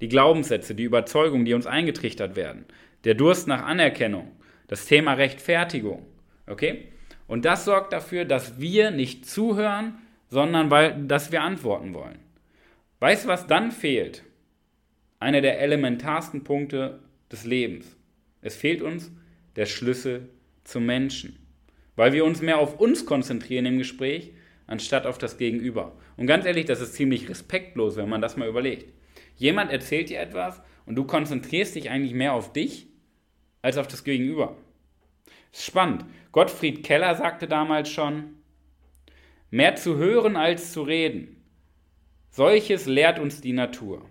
Die 0.00 0.08
Glaubenssätze, 0.08 0.74
die 0.74 0.84
Überzeugungen, 0.84 1.44
die 1.44 1.52
uns 1.52 1.66
eingetrichtert 1.66 2.36
werden. 2.36 2.64
Der 3.04 3.14
Durst 3.14 3.48
nach 3.48 3.66
Anerkennung. 3.66 4.32
Das 4.66 4.86
Thema 4.86 5.12
Rechtfertigung. 5.12 6.06
Okay? 6.46 6.88
Und 7.26 7.44
das 7.44 7.64
sorgt 7.64 7.92
dafür, 7.92 8.24
dass 8.24 8.60
wir 8.60 8.90
nicht 8.90 9.26
zuhören, 9.26 9.98
sondern 10.28 10.70
weil, 10.70 11.04
dass 11.06 11.32
wir 11.32 11.42
antworten 11.42 11.94
wollen. 11.94 12.18
Weißt 13.00 13.24
du, 13.24 13.28
was 13.28 13.46
dann 13.46 13.72
fehlt? 13.72 14.22
Einer 15.18 15.40
der 15.40 15.60
elementarsten 15.60 16.44
Punkte 16.44 17.00
des 17.30 17.44
Lebens. 17.44 17.96
Es 18.42 18.56
fehlt 18.56 18.82
uns 18.82 19.10
der 19.56 19.66
Schlüssel 19.66 20.28
zum 20.64 20.86
Menschen. 20.86 21.38
Weil 21.96 22.12
wir 22.12 22.24
uns 22.24 22.42
mehr 22.42 22.58
auf 22.58 22.78
uns 22.78 23.06
konzentrieren 23.06 23.66
im 23.66 23.78
Gespräch, 23.78 24.32
anstatt 24.66 25.06
auf 25.06 25.18
das 25.18 25.38
Gegenüber. 25.38 25.96
Und 26.16 26.26
ganz 26.26 26.44
ehrlich, 26.44 26.66
das 26.66 26.80
ist 26.80 26.94
ziemlich 26.94 27.28
respektlos, 27.28 27.96
wenn 27.96 28.08
man 28.08 28.20
das 28.20 28.36
mal 28.36 28.48
überlegt. 28.48 28.92
Jemand 29.36 29.70
erzählt 29.70 30.10
dir 30.10 30.20
etwas 30.20 30.60
und 30.84 30.94
du 30.96 31.04
konzentrierst 31.04 31.74
dich 31.74 31.90
eigentlich 31.90 32.14
mehr 32.14 32.32
auf 32.32 32.52
dich 32.52 32.86
als 33.62 33.78
auf 33.78 33.88
das 33.88 34.04
Gegenüber. 34.04 34.56
Ist 35.52 35.64
spannend. 35.64 36.04
Gottfried 36.32 36.84
Keller 36.84 37.14
sagte 37.14 37.48
damals 37.48 37.90
schon, 37.90 38.36
mehr 39.50 39.76
zu 39.76 39.96
hören 39.96 40.36
als 40.36 40.72
zu 40.72 40.82
reden. 40.82 41.42
Solches 42.30 42.86
lehrt 42.86 43.18
uns 43.18 43.40
die 43.40 43.52
Natur. 43.54 44.04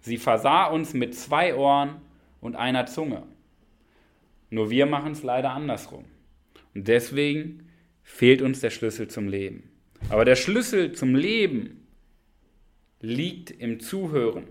Sie 0.00 0.18
versah 0.18 0.66
uns 0.66 0.92
mit 0.94 1.14
zwei 1.14 1.54
Ohren 1.54 2.00
und 2.40 2.56
einer 2.56 2.86
Zunge. 2.86 3.26
Nur 4.50 4.70
wir 4.70 4.86
machen 4.86 5.12
es 5.12 5.22
leider 5.22 5.50
andersrum. 5.52 6.04
Und 6.74 6.88
deswegen 6.88 7.68
fehlt 8.02 8.42
uns 8.42 8.60
der 8.60 8.70
Schlüssel 8.70 9.08
zum 9.08 9.28
Leben. 9.28 9.70
Aber 10.08 10.24
der 10.24 10.36
Schlüssel 10.36 10.92
zum 10.92 11.14
Leben 11.14 11.86
liegt 13.00 13.50
im 13.50 13.80
Zuhören 13.80 14.44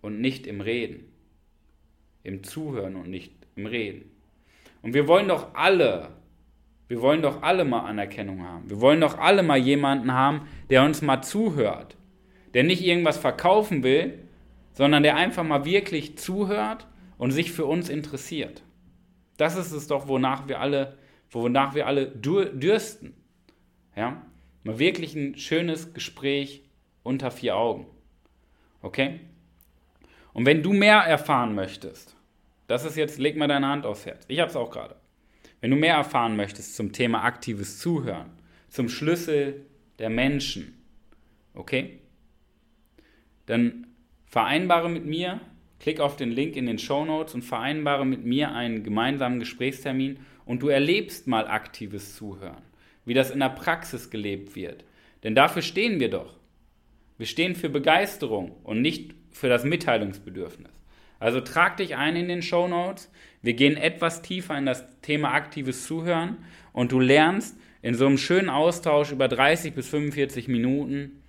und 0.00 0.20
nicht 0.20 0.46
im 0.46 0.60
Reden. 0.60 1.12
Im 2.22 2.42
Zuhören 2.42 2.96
und 2.96 3.10
nicht 3.10 3.34
im 3.56 3.66
Reden. 3.66 4.09
Und 4.82 4.94
wir 4.94 5.06
wollen 5.06 5.28
doch 5.28 5.54
alle, 5.54 6.08
wir 6.88 7.02
wollen 7.02 7.22
doch 7.22 7.42
alle 7.42 7.64
mal 7.64 7.80
Anerkennung 7.80 8.46
haben. 8.46 8.68
Wir 8.68 8.80
wollen 8.80 9.00
doch 9.00 9.18
alle 9.18 9.42
mal 9.42 9.58
jemanden 9.58 10.12
haben, 10.12 10.48
der 10.70 10.84
uns 10.84 11.02
mal 11.02 11.22
zuhört. 11.22 11.96
Der 12.54 12.64
nicht 12.64 12.84
irgendwas 12.84 13.18
verkaufen 13.18 13.82
will, 13.82 14.18
sondern 14.72 15.02
der 15.02 15.16
einfach 15.16 15.44
mal 15.44 15.64
wirklich 15.64 16.18
zuhört 16.18 16.86
und 17.18 17.30
sich 17.30 17.52
für 17.52 17.66
uns 17.66 17.88
interessiert. 17.88 18.62
Das 19.36 19.56
ist 19.56 19.72
es 19.72 19.86
doch, 19.86 20.08
wonach 20.08 20.48
wir 20.48 20.60
alle, 20.60 20.98
wonach 21.30 21.74
wir 21.74 21.86
alle 21.86 22.06
dürsten. 22.06 23.14
Ja? 23.94 24.22
Mal 24.64 24.78
wirklich 24.78 25.14
ein 25.14 25.36
schönes 25.36 25.94
Gespräch 25.94 26.64
unter 27.02 27.30
vier 27.30 27.56
Augen. 27.56 27.86
Okay? 28.82 29.20
Und 30.32 30.46
wenn 30.46 30.62
du 30.62 30.72
mehr 30.72 30.98
erfahren 30.98 31.54
möchtest, 31.54 32.16
das 32.70 32.84
ist 32.84 32.96
jetzt, 32.96 33.18
leg 33.18 33.36
mal 33.36 33.48
deine 33.48 33.66
Hand 33.66 33.84
aufs 33.84 34.06
Herz. 34.06 34.24
Ich 34.28 34.38
habe 34.38 34.48
es 34.48 34.54
auch 34.54 34.70
gerade. 34.70 34.94
Wenn 35.60 35.72
du 35.72 35.76
mehr 35.76 35.96
erfahren 35.96 36.36
möchtest 36.36 36.76
zum 36.76 36.92
Thema 36.92 37.24
aktives 37.24 37.80
Zuhören, 37.80 38.30
zum 38.68 38.88
Schlüssel 38.88 39.66
der 39.98 40.08
Menschen, 40.08 40.80
okay? 41.52 41.98
Dann 43.46 43.88
vereinbare 44.24 44.88
mit 44.88 45.04
mir, 45.04 45.40
klick 45.80 45.98
auf 45.98 46.14
den 46.14 46.30
Link 46.30 46.54
in 46.54 46.66
den 46.66 46.78
Show 46.78 47.04
Notes 47.04 47.34
und 47.34 47.42
vereinbare 47.42 48.06
mit 48.06 48.24
mir 48.24 48.52
einen 48.52 48.84
gemeinsamen 48.84 49.40
Gesprächstermin 49.40 50.20
und 50.44 50.62
du 50.62 50.68
erlebst 50.68 51.26
mal 51.26 51.48
aktives 51.48 52.14
Zuhören, 52.14 52.62
wie 53.04 53.14
das 53.14 53.32
in 53.32 53.40
der 53.40 53.48
Praxis 53.48 54.10
gelebt 54.10 54.54
wird. 54.54 54.84
Denn 55.24 55.34
dafür 55.34 55.62
stehen 55.62 55.98
wir 55.98 56.08
doch. 56.08 56.38
Wir 57.18 57.26
stehen 57.26 57.56
für 57.56 57.68
Begeisterung 57.68 58.52
und 58.62 58.80
nicht 58.80 59.12
für 59.32 59.48
das 59.48 59.64
Mitteilungsbedürfnis. 59.64 60.79
Also 61.20 61.40
trag 61.40 61.76
dich 61.76 61.94
ein 61.94 62.16
in 62.16 62.26
den 62.26 62.42
Show 62.42 62.66
Notes. 62.66 63.12
Wir 63.42 63.54
gehen 63.54 63.76
etwas 63.76 64.22
tiefer 64.22 64.58
in 64.58 64.66
das 64.66 64.84
Thema 65.02 65.32
aktives 65.32 65.86
Zuhören 65.86 66.38
und 66.72 66.90
du 66.90 66.98
lernst 66.98 67.56
in 67.82 67.94
so 67.94 68.06
einem 68.06 68.18
schönen 68.18 68.50
Austausch 68.50 69.12
über 69.12 69.28
30 69.28 69.74
bis 69.74 69.88
45 69.88 70.48
Minuten, 70.48 71.22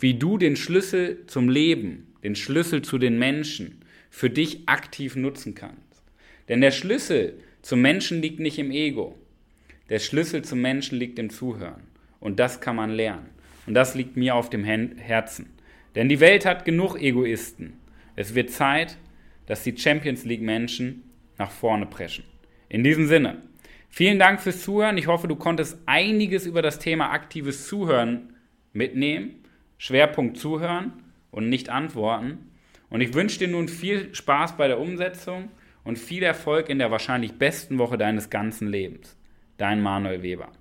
wie 0.00 0.14
du 0.14 0.36
den 0.38 0.56
Schlüssel 0.56 1.24
zum 1.26 1.48
Leben 1.48 2.14
den 2.24 2.34
Schlüssel 2.34 2.82
zu 2.82 2.98
den 2.98 3.18
Menschen 3.18 3.82
für 4.10 4.30
dich 4.30 4.66
aktiv 4.66 5.14
nutzen 5.14 5.54
kannst. 5.54 6.02
Denn 6.48 6.60
der 6.60 6.70
Schlüssel 6.70 7.38
zum 7.62 7.82
Menschen 7.82 8.22
liegt 8.22 8.40
nicht 8.40 8.58
im 8.58 8.70
Ego. 8.70 9.18
Der 9.90 9.98
Schlüssel 9.98 10.42
zum 10.42 10.60
Menschen 10.60 10.98
liegt 10.98 11.18
im 11.18 11.30
Zuhören. 11.30 11.82
Und 12.20 12.40
das 12.40 12.60
kann 12.60 12.76
man 12.76 12.90
lernen. 12.90 13.28
Und 13.66 13.74
das 13.74 13.94
liegt 13.94 14.16
mir 14.16 14.34
auf 14.34 14.50
dem 14.50 14.64
Herzen. 14.64 15.50
Denn 15.94 16.08
die 16.08 16.20
Welt 16.20 16.46
hat 16.46 16.64
genug 16.64 16.96
Egoisten. 16.96 17.74
Es 18.16 18.34
wird 18.34 18.50
Zeit, 18.50 18.96
dass 19.46 19.62
die 19.62 19.76
Champions 19.76 20.24
League 20.24 20.42
Menschen 20.42 21.10
nach 21.38 21.50
vorne 21.50 21.86
preschen. 21.86 22.24
In 22.68 22.84
diesem 22.84 23.06
Sinne, 23.06 23.42
vielen 23.90 24.18
Dank 24.18 24.40
fürs 24.40 24.62
Zuhören. 24.62 24.98
Ich 24.98 25.06
hoffe, 25.06 25.28
du 25.28 25.36
konntest 25.36 25.78
einiges 25.86 26.46
über 26.46 26.62
das 26.62 26.78
Thema 26.78 27.10
aktives 27.10 27.66
Zuhören 27.66 28.34
mitnehmen. 28.72 29.44
Schwerpunkt 29.78 30.38
Zuhören 30.38 30.92
und 31.30 31.48
nicht 31.48 31.68
antworten. 31.68 32.50
Und 32.88 33.00
ich 33.00 33.14
wünsche 33.14 33.38
dir 33.38 33.48
nun 33.48 33.68
viel 33.68 34.14
Spaß 34.14 34.56
bei 34.56 34.68
der 34.68 34.78
Umsetzung 34.78 35.50
und 35.82 35.98
viel 35.98 36.22
Erfolg 36.22 36.68
in 36.68 36.78
der 36.78 36.90
wahrscheinlich 36.90 37.34
besten 37.34 37.78
Woche 37.78 37.98
deines 37.98 38.30
ganzen 38.30 38.68
Lebens. 38.68 39.16
Dein 39.56 39.82
Manuel 39.82 40.22
Weber. 40.22 40.52